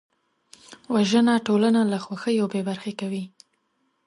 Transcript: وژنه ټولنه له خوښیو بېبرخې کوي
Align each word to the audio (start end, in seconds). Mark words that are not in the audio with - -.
وژنه 0.93 1.33
ټولنه 1.47 1.81
له 1.91 1.97
خوښیو 2.03 2.51
بېبرخې 2.53 2.93
کوي 3.01 3.23